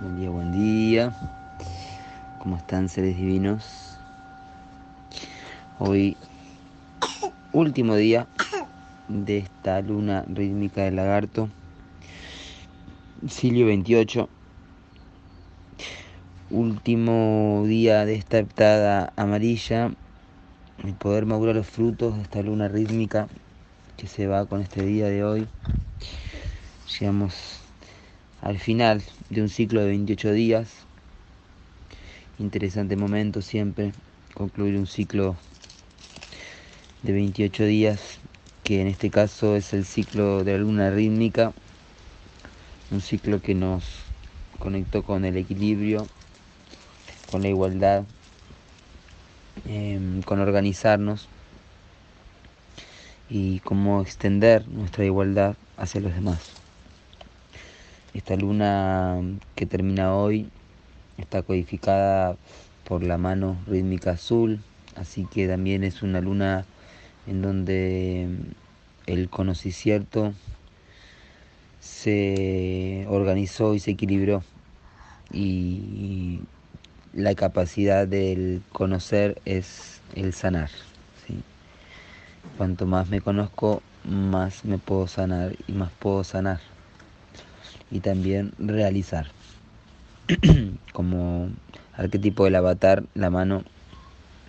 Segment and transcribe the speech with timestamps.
[0.00, 1.12] Buen día, buen día.
[2.38, 3.98] ¿Cómo están seres divinos?
[5.78, 6.16] Hoy,
[7.52, 8.26] último día
[9.08, 11.50] de esta luna rítmica del lagarto.
[13.28, 14.26] Silio 28.
[16.48, 19.90] Último día de esta heptada amarilla.
[20.82, 23.28] El poder madurar los frutos de esta luna rítmica
[23.98, 25.46] que se va con este día de hoy.
[26.98, 27.60] Llegamos
[28.42, 30.68] al final de un ciclo de 28 días.
[32.38, 33.92] Interesante momento siempre
[34.34, 35.36] concluir un ciclo
[37.02, 38.18] de 28 días,
[38.64, 41.52] que en este caso es el ciclo de la luna rítmica,
[42.90, 43.84] un ciclo que nos
[44.58, 46.06] conectó con el equilibrio,
[47.30, 48.04] con la igualdad,
[49.66, 51.28] em, con organizarnos
[53.28, 56.60] y cómo extender nuestra igualdad hacia los demás.
[58.12, 59.20] Esta luna
[59.54, 60.48] que termina hoy
[61.16, 62.36] está codificada
[62.82, 64.58] por la mano rítmica azul,
[64.96, 66.64] así que también es una luna
[67.28, 68.28] en donde
[69.06, 70.34] el conocimiento
[71.78, 74.42] se organizó y se equilibró
[75.32, 76.40] y
[77.12, 80.70] la capacidad del conocer es el sanar.
[82.56, 86.58] Cuanto más me conozco, más me puedo sanar y más puedo sanar
[87.90, 89.26] y también realizar.
[90.92, 91.50] Como
[91.94, 93.64] arquetipo del avatar, la mano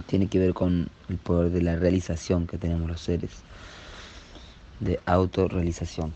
[0.06, 3.32] tiene que ver con el poder de la realización que tenemos los seres,
[4.80, 6.14] de autorrealización.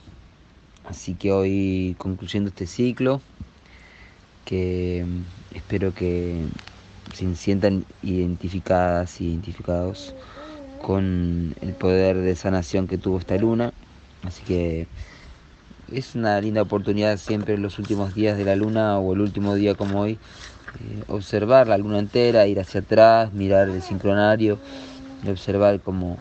[0.85, 3.21] Así que hoy concluyendo este ciclo,
[4.45, 5.05] que
[5.53, 6.43] espero que
[7.13, 10.13] se sientan identificadas y identificados
[10.81, 13.73] con el poder de sanación que tuvo esta luna.
[14.23, 14.87] Así que
[15.91, 19.55] es una linda oportunidad siempre en los últimos días de la luna o el último
[19.55, 24.57] día como hoy, eh, observar la luna entera, ir hacia atrás, mirar el sincronario
[25.23, 26.17] y observar como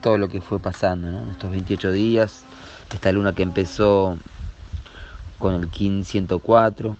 [0.00, 2.44] todo lo que fue pasando en estos 28 días.
[2.92, 4.18] Esta luna que empezó
[5.38, 6.96] con el Kin 104,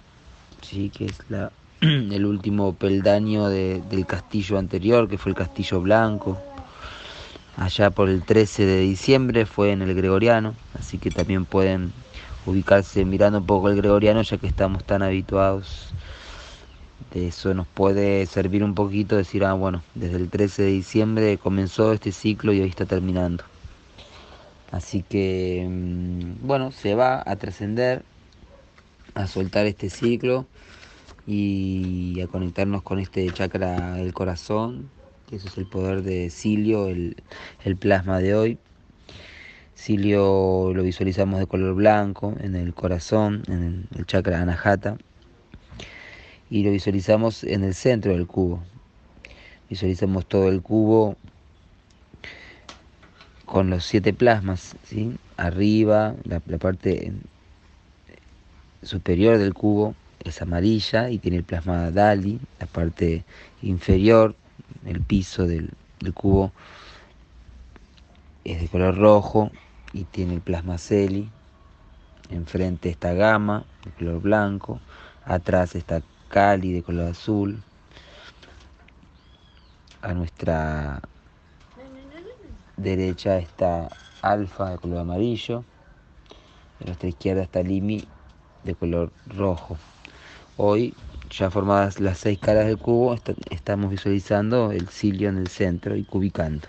[0.63, 0.91] ¿sí?
[0.91, 6.39] que es la, el último peldaño del castillo anterior, que fue el castillo blanco
[7.57, 11.93] allá por el 13 de diciembre, fue en el Gregoriano, así que también pueden
[12.47, 15.93] ubicarse mirando un poco el Gregoriano ya que estamos tan habituados.
[17.13, 21.39] De eso nos puede servir un poquito decir, ah, bueno, desde el 13 de diciembre
[21.39, 23.45] comenzó este ciclo y hoy está terminando.
[24.73, 28.05] Así que, mm, bueno, se va a trascender,
[29.15, 30.47] a soltar este ciclo
[31.27, 34.91] y a conectarnos con este chakra del corazón,
[35.31, 37.17] eso es el poder de Cilio, el,
[37.79, 38.59] plasma de hoy.
[39.77, 44.97] Cilio lo visualizamos de color blanco en el corazón, en el, chakra Anahata,
[46.51, 48.63] y lo visualizamos en el centro del cubo.
[49.69, 51.17] Visualizamos todo el cubo
[53.47, 55.17] con los siete plasmas, ¿sí?
[55.37, 57.13] arriba, la, la parte
[58.83, 63.25] superior del cubo es amarilla y tiene el plasma Dali, la parte
[63.63, 64.37] inferior
[64.85, 65.73] el piso del,
[66.15, 66.53] cubo
[68.45, 69.51] es de color rojo
[69.93, 71.31] y tiene el plasma celi.
[72.31, 74.81] Enfrente está gama de color blanco.
[75.25, 77.63] Atrás está cali de color azul.
[80.03, 81.01] A nuestra
[82.77, 83.89] derecha está
[84.21, 85.65] alfa de color amarillo.
[86.81, 88.05] A nuestra izquierda está limi
[88.65, 89.79] de color rojo.
[90.57, 90.95] Hoy
[91.39, 93.17] ya formadas las seis caras del cubo,
[93.51, 96.69] estamos visualizando el cilio en el centro y cubicando.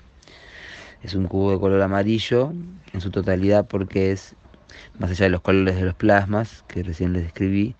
[1.03, 2.51] Es un cubo de color amarillo
[2.91, 4.33] en su totalidad porque es,
[4.97, 7.75] más allá de los colores de los plasmas que recién les describí,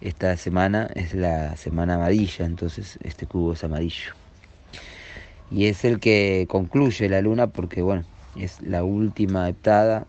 [0.00, 4.12] esta semana es la semana amarilla, entonces este cubo es amarillo.
[5.50, 8.04] Y es el que concluye la luna porque, bueno,
[8.34, 10.06] es la última heptada,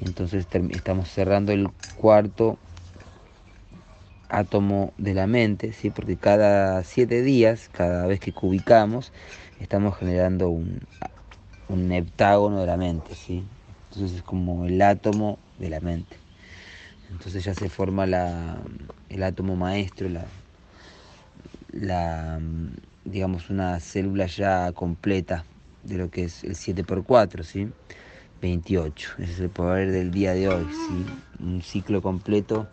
[0.00, 2.58] entonces estamos cerrando el cuarto
[4.28, 5.90] átomo de la mente, ¿sí?
[5.90, 9.12] porque cada siete días, cada vez que cubicamos,
[9.60, 10.80] estamos generando un,
[11.68, 13.14] un heptágono de la mente.
[13.14, 13.44] ¿sí?
[13.90, 16.16] Entonces es como el átomo de la mente.
[17.10, 18.58] Entonces ya se forma la,
[19.08, 20.24] el átomo maestro, la,
[21.72, 22.40] la,
[23.04, 25.44] digamos una célula ya completa
[25.84, 27.68] de lo que es el 7x4, ¿sí?
[28.40, 29.12] 28.
[29.18, 30.66] Ese es el poder del día de hoy.
[31.38, 32.66] Un ciclo completo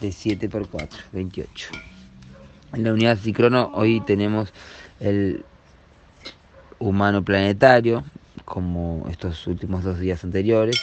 [0.00, 1.68] de 7 por 4, 28.
[2.74, 4.52] En la unidad Cicrono hoy tenemos
[5.00, 5.44] el
[6.78, 8.04] humano planetario,
[8.44, 10.78] como estos últimos dos días anteriores.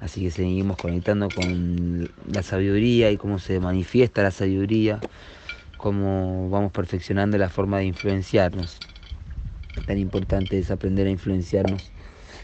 [0.00, 5.00] Así que seguimos conectando con la sabiduría y cómo se manifiesta la sabiduría,
[5.76, 8.80] cómo vamos perfeccionando la forma de influenciarnos.
[9.86, 11.92] Tan importante es aprender a influenciarnos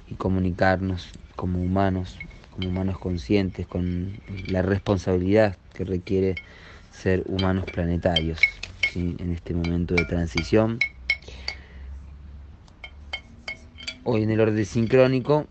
[0.08, 2.19] y comunicarnos como humanos,
[2.50, 4.14] como humanos conscientes, con
[4.49, 6.37] la responsabilidad que requiere
[6.91, 8.61] ser humanos planetarios
[8.94, 10.81] en este momento de transición.
[14.05, 15.47] Hoy en el orden sincrónico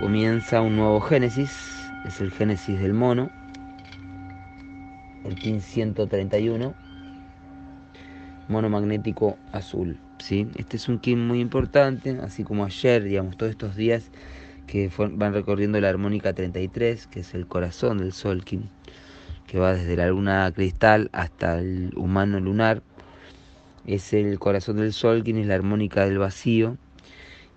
[0.00, 1.50] comienza un nuevo Génesis,
[2.06, 3.30] es el Génesis del mono,
[5.24, 6.74] el 1531,
[8.48, 9.98] mono magnético azul.
[10.18, 10.48] ¿sí?
[10.56, 14.10] Este es un Kim muy importante, así como ayer, digamos, todos estos días
[14.66, 18.62] que van recorriendo la armónica 33, que es el corazón del Sol Kim,
[19.46, 22.82] que va desde la luna cristal hasta el humano lunar.
[23.86, 26.78] Es el corazón del Sol, Kim es la armónica del vacío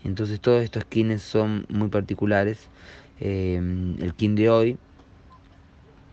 [0.08, 2.70] entonces todos estos kines son muy particulares.
[3.20, 3.58] Eh,
[4.00, 4.78] el kin de hoy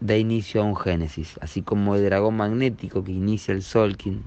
[0.01, 4.25] da inicio a un génesis, así como el dragón magnético que inicia el Solkin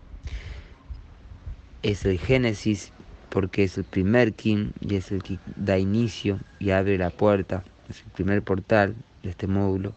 [1.83, 2.91] es el génesis
[3.29, 7.63] porque es el primer kin y es el que da inicio y abre la puerta,
[7.89, 9.94] es el primer portal de este módulo.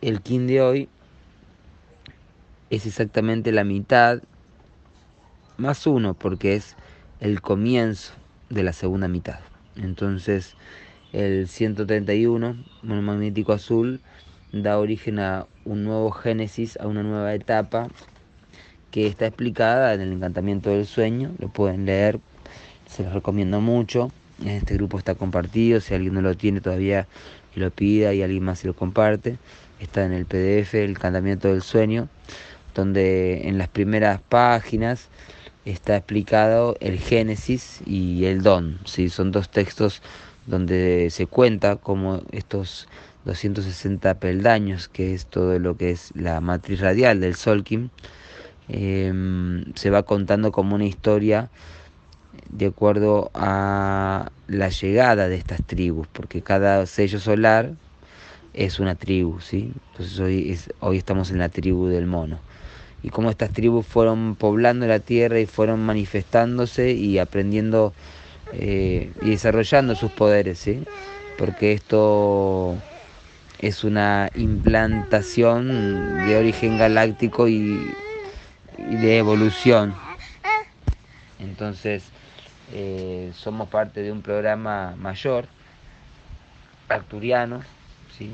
[0.00, 0.88] El kin de hoy
[2.70, 4.22] es exactamente la mitad
[5.56, 6.76] más uno porque es
[7.20, 8.12] el comienzo
[8.50, 9.40] de la segunda mitad.
[9.76, 10.56] Entonces
[11.12, 14.00] el 131, magnético azul,
[14.52, 17.88] da origen a un nuevo génesis, a una nueva etapa
[18.94, 22.20] que está explicada en el encantamiento del sueño, lo pueden leer,
[22.88, 24.12] se los recomiendo mucho.
[24.46, 27.08] Este grupo está compartido, si alguien no lo tiene todavía
[27.52, 29.36] que lo pida y alguien más se lo comparte.
[29.80, 32.08] Está en el PDF, el encantamiento del sueño,
[32.72, 35.08] donde en las primeras páginas
[35.64, 38.78] está explicado el Génesis y el Don.
[38.84, 39.08] ¿sí?
[39.08, 40.02] Son dos textos
[40.46, 42.86] donde se cuenta como estos
[43.24, 47.88] 260 peldaños, que es todo lo que es la matriz radial del Solkim,
[48.68, 51.50] em, se va contando como una historia
[52.50, 57.72] de acuerdo a la llegada de estas tribus, porque cada sello solar
[58.52, 59.72] es una tribu, ¿sí?
[59.92, 62.38] Entonces hoy, hoy estamos en la tribu del mono
[63.02, 67.92] y cómo estas tribus fueron poblando la tierra y fueron manifestándose y aprendiendo
[68.52, 70.84] eh, y desarrollando sus poderes, ¿sí?
[71.36, 72.76] porque esto
[73.58, 77.80] es una implantación de origen galáctico y,
[78.78, 79.94] de evolución.
[81.38, 82.04] Entonces,
[82.72, 85.46] eh, somos parte de un programa mayor,
[86.88, 87.62] arturiano,
[88.16, 88.30] ¿sí?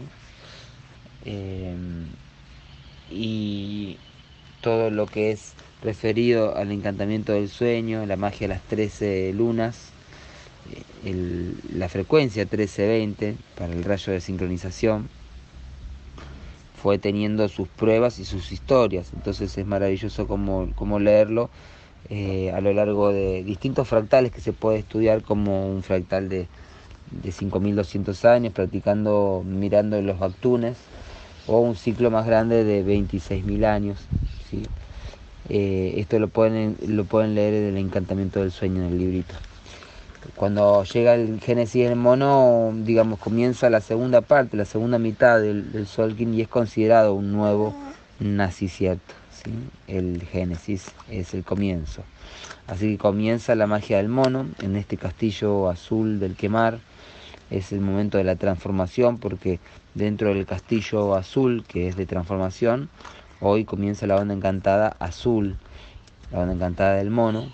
[1.25, 1.75] Eh,
[3.11, 3.99] y
[4.61, 9.91] todo lo que es referido al encantamiento del sueño, la magia de las 13 lunas,
[11.05, 15.09] eh, la frecuencia 1320 para el rayo de sincronización,
[16.83, 19.13] fue teniendo sus pruebas y sus historias.
[19.13, 21.51] Entonces es maravilloso como, leerlo
[22.09, 26.49] eh, a lo largo de distintos fractales que se puede estudiar como un fractal de,
[27.11, 30.79] de 5200 años, practicando, mirando los Bactunes,
[31.47, 33.99] o un ciclo más grande de 26.000 años.
[35.49, 39.35] Eh, esto lo pueden, lo pueden leer en el encantamiento del sueño en el librito.
[40.37, 45.73] Cuando llega el Génesis del mono, digamos, comienza la segunda parte, la segunda mitad del,
[45.73, 47.75] del Solkin y es considerado un nuevo
[48.19, 49.15] nacimiento.
[49.33, 49.51] ¿sí?
[49.87, 52.03] El Génesis es el comienzo.
[52.67, 56.79] Así que comienza la magia del mono en este castillo azul del quemar.
[57.51, 59.59] Es el momento de la transformación porque
[59.95, 62.89] dentro del castillo azul, que es de transformación,
[63.43, 65.57] Hoy comienza la onda encantada azul,
[66.31, 67.51] la onda encantada del mono,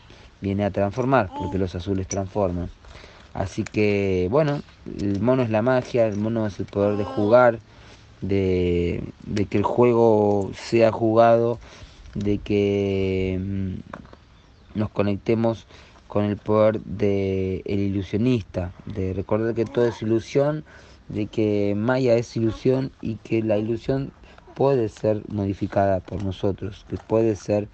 [0.47, 2.71] viene a transformar, porque los azules transforman.
[3.35, 4.63] Así que, bueno,
[5.01, 7.59] el mono es la magia, el mono es el poder de jugar,
[8.23, 9.03] de,
[9.51, 11.59] que el juego sea jugado,
[12.15, 15.67] de que mm, nos conectemos
[16.09, 20.65] con el poder del el ilusionista, de recordar que todo es ilusión,
[21.09, 24.13] de que Maya es ilusión y que la ilusión
[24.55, 27.69] puede ser modificada por nosotros, que puede ser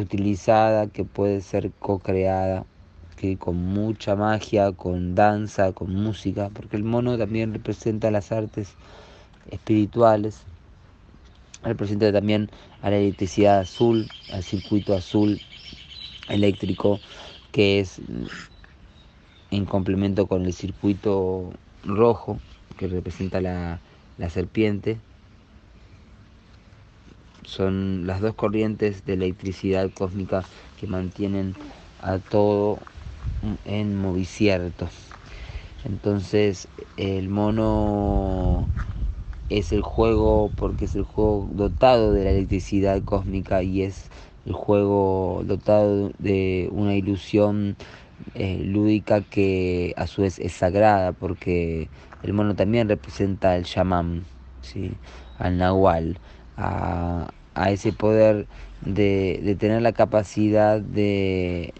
[0.00, 2.66] utilizada, que puede ser co-creada,
[3.16, 8.76] que con mucha magia, con danza, con música, porque el mono también representa las artes
[9.46, 10.46] espirituales,
[11.62, 15.40] representa también a la electricidad azul, al circuito azul
[16.28, 17.00] eléctrico,
[17.52, 18.02] que es
[19.50, 22.40] en complemento con el circuito rojo,
[22.76, 23.82] que representa la
[24.16, 25.00] la serpiente,
[27.44, 30.44] son las dos corrientes de electricidad cósmica
[30.76, 31.54] que mantienen
[31.98, 32.78] a todo
[33.64, 34.88] en movicierto.
[35.84, 38.68] Entonces el mono
[39.48, 44.10] es el juego porque es el juego dotado de la electricidad cósmica y es
[44.46, 47.76] el juego dotado de una ilusión
[48.34, 51.90] eh, lúdica que a su vez es sagrada porque
[52.22, 54.24] el mono también representa al shaman,
[54.62, 54.92] ¿sí?
[55.38, 56.18] al nahual,
[56.56, 57.30] a,
[57.68, 58.46] ese poder
[58.80, 61.72] de, tener la capacidad de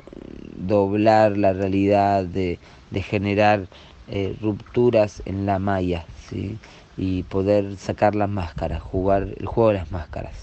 [0.56, 2.58] doblar la realidad, de,
[3.02, 3.66] generar
[4.08, 6.58] eh, rupturas en la malla ¿sí?
[6.96, 10.34] y poder sacar las máscaras, jugar el juego de las máscaras.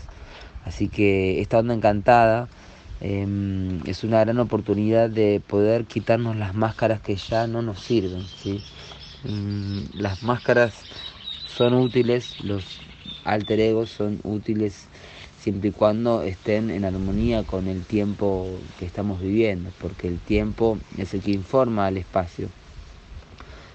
[0.65, 2.47] Así que esta onda encantada
[2.99, 8.23] em, es una gran oportunidad de poder quitarnos las máscaras que ya no nos sirven.
[8.23, 8.61] ¿sí?
[9.23, 10.73] Mm, las máscaras
[11.47, 12.63] son útiles, los
[13.23, 14.85] alter egos son útiles
[15.39, 18.47] siempre y cuando estén en armonía con el tiempo
[18.79, 22.49] que estamos viviendo, porque el tiempo es el que informa al espacio.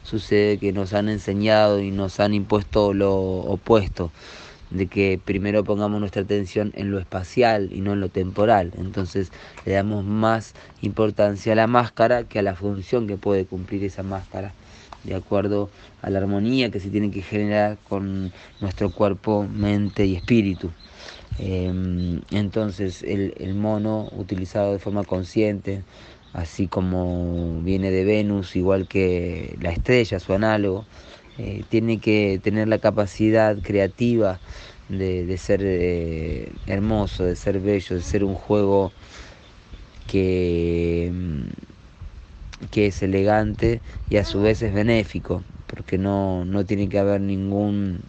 [0.05, 4.13] Sucede que nos han enseñado y nos han impuesto lo opuesto
[4.71, 8.73] de que primero pongamos nuestra atención en lo espacial y no en lo temporal.
[8.79, 9.33] Entonces
[9.65, 14.03] le damos más importancia a la máscara que a la función que puede cumplir esa
[14.03, 14.53] máscara,
[15.05, 15.69] de acuerdo
[16.03, 20.71] a la armonía que se tiene que generar con nuestro cuerpo, mente y espíritu.
[21.39, 25.83] Em, entonces el, el mono utilizado de forma consciente,
[26.33, 30.85] así como viene de Venus, igual que la estrella, su análogo,
[31.39, 34.41] eh, tiene que tener la capacidad creativa
[34.89, 38.93] de, ser eh, hermoso, de ser bello, de ser un juego
[40.07, 41.66] que, mm,
[42.71, 47.21] que es elegante y a su vez es benéfico, porque no, no tiene que haber
[47.21, 48.03] ningún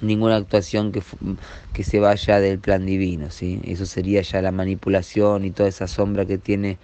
[0.00, 1.02] ninguna actuación que,
[1.72, 3.60] que se vaya del plan divino, ¿sí?
[3.64, 6.78] Eso sería ya la manipulación y toda esa sombra que tiene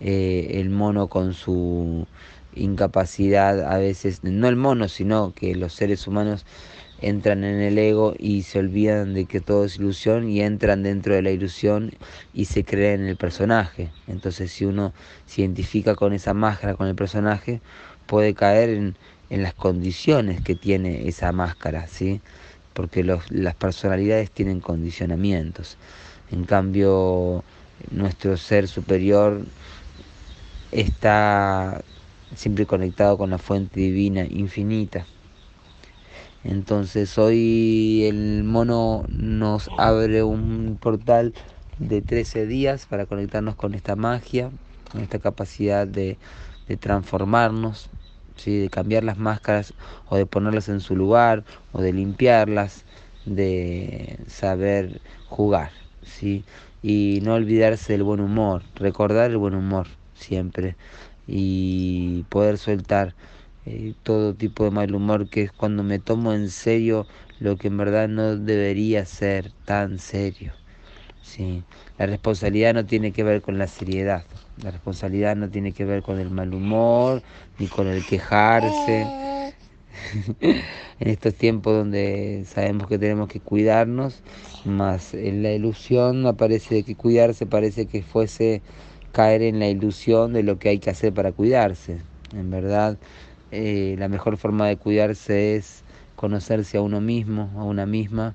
[0.00, 2.08] eh, el mono con su
[2.52, 6.46] incapacidad a veces, no el mono, sino que los seres humanos
[7.00, 11.14] entran en el ego y se olvidan de que todo es ilusión y entran dentro
[11.14, 11.92] de la ilusión
[12.34, 13.90] y se creen en el personaje.
[14.06, 14.92] Entonces si uno
[15.26, 17.60] se identifica con esa máscara, con el personaje,
[18.06, 18.96] puede caer en,
[19.30, 22.20] en las condiciones que tiene esa máscara, ¿sí?
[22.72, 25.76] Porque los, las personalidades tienen condicionamientos.
[26.30, 27.44] En cambio,
[27.90, 29.46] nuestro ser superior
[30.70, 31.82] está
[32.34, 35.06] siempre conectado con la fuente divina infinita.
[36.44, 41.34] Entonces hoy el mono nos abre un portal
[41.78, 44.50] de 13 días para conectarnos con esta magia,
[44.92, 46.16] con esta capacidad de,
[46.68, 47.90] de transformarnos,
[48.36, 48.56] ¿sí?
[48.58, 49.74] de cambiar las máscaras
[50.08, 52.84] o de ponerlas en su lugar o de limpiarlas,
[53.26, 55.70] de saber jugar.
[56.02, 56.44] ¿sí?
[56.82, 60.76] Y no olvidarse del buen humor, recordar el buen humor siempre
[61.26, 63.14] y poder soltar
[63.70, 67.06] eh, todo tipo de mal humor que es cuando me tomo en serio
[67.38, 70.52] lo que en verdad no debería ser tan serio.
[71.22, 71.62] Sí.
[71.98, 74.24] La responsabilidad no tiene que ver con la seriedad,
[74.62, 77.22] la responsabilidad no tiene que ver con el mal humor
[77.58, 79.06] ni con el quejarse.
[80.40, 84.22] en estos tiempos donde sabemos que tenemos que cuidarnos,
[84.64, 88.62] más en la ilusión aparece de que cuidarse parece que fuese
[89.12, 91.98] caer en la ilusión de lo que hay que hacer para cuidarse.
[92.32, 92.98] En verdad,
[93.50, 95.82] eh, la mejor forma de cuidarse es
[96.16, 98.34] conocerse a uno mismo, a una misma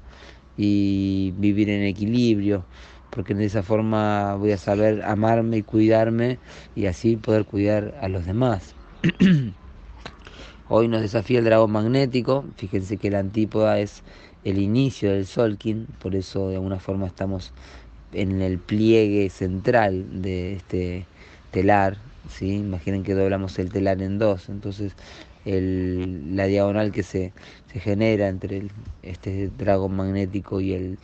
[0.57, 2.63] y vivir en equilibrio,
[3.09, 6.39] porque de esa forma voy a saber amarme y cuidarme
[6.75, 8.73] y así poder cuidar a los demás.
[10.69, 14.01] Hoy nos desafía el dragón magnético, fíjense que la antípoda es
[14.43, 17.51] el inicio del Solkin, por eso de alguna forma estamos
[18.13, 21.05] en el pliegue central de este
[21.51, 21.97] telar,
[22.29, 22.57] ¿sí?
[22.57, 24.93] imaginen que doblamos el telar en dos, entonces
[25.45, 27.33] el, la diagonal que se,
[27.71, 28.67] se genera entre
[29.01, 30.99] este dragón magnético y el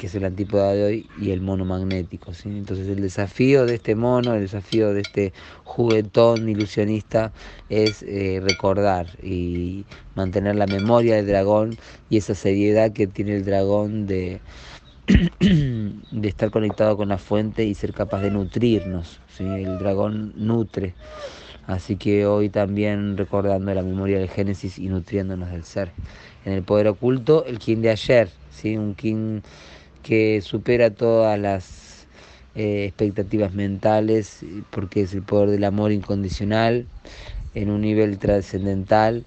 [0.00, 2.32] que es el antípoda de hoy, y el mono magnético.
[2.32, 2.48] ¿sí?
[2.48, 7.34] Entonces el desafío de este mono, el desafío de este juguetón ilusionista
[7.68, 11.76] es eh, recordar y mantener la memoria del dragón
[12.08, 14.40] y esa seriedad que tiene el dragón de,
[15.06, 19.20] de estar conectado con la fuente y ser capaz de nutrirnos.
[19.36, 19.44] ¿sí?
[19.44, 20.94] El dragón nutre.
[21.66, 25.90] Así que hoy también recordando la memoria del Génesis y nutriéndonos del ser.
[26.44, 28.30] En el poder oculto, el King de ayer,
[28.64, 29.40] un King
[30.02, 32.06] que supera todas las
[32.54, 36.86] eh, expectativas mentales porque es el poder del amor incondicional
[37.54, 39.24] en un nivel trascendental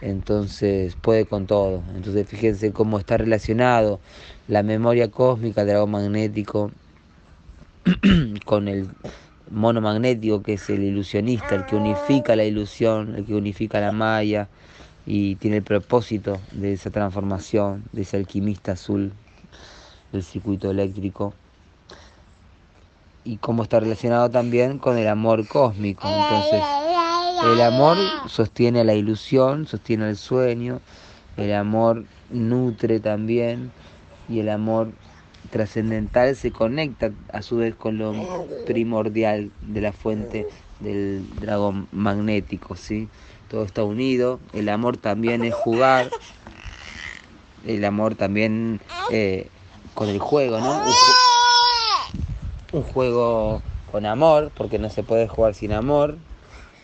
[0.00, 1.82] entonces puede con todo.
[1.94, 4.00] Entonces fíjense cómo está relacionado
[4.46, 6.70] la memoria cósmica del dragón magnético
[8.44, 8.88] con el
[9.50, 13.92] mono magnético, que es el ilusionista, el que unifica la ilusión, el que unifica la
[13.92, 14.48] malla
[15.06, 19.12] y tiene el propósito de esa transformación, de ese alquimista azul
[20.12, 21.34] del circuito eléctrico.
[23.24, 26.08] Y cómo está relacionado también con el amor cósmico.
[26.08, 26.87] Entonces,
[27.42, 27.96] el amor
[28.28, 30.80] sostiene la ilusión, sostiene el sueño,
[31.36, 33.70] el amor nutre también.
[34.28, 34.88] Y el amor
[35.50, 38.12] trascendental se conecta a su vez con lo
[38.66, 40.46] primordial de la fuente
[40.80, 43.08] del dragón magnético, ¿sí?
[43.50, 46.10] Todo está unido, el amor también es jugar,
[47.66, 48.80] el amor también
[49.10, 49.48] eh,
[49.94, 50.82] con el juego, ¿no?
[52.72, 56.18] Un, juego con amor, porque no se puede jugar sin amor,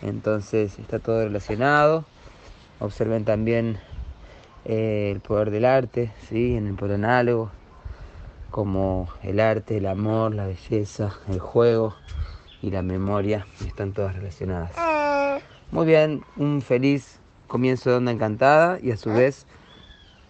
[0.02, 2.04] entonces está todo relacionado.
[2.80, 3.78] Observen también
[4.64, 6.56] eh, el poder del arte, ¿sí?
[6.56, 7.50] En el poder análogo
[8.50, 11.96] como el arte, el amor, la belleza, el juego
[12.62, 14.70] y la memoria están todas relacionadas.
[15.72, 19.46] Muy bien, un feliz comienzo de Onda Encantada y a su vez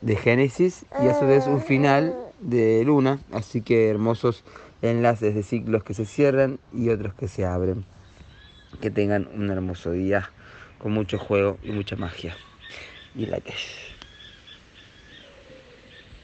[0.00, 4.42] de Génesis y a su vez un final de Luna, así que hermosos
[4.80, 7.85] enlaces de ciclos que se cierran y otros que se abren.
[8.81, 10.33] Que tengan un hermoso día
[10.78, 12.37] con mucho juego y mucha magia.
[13.14, 13.26] Y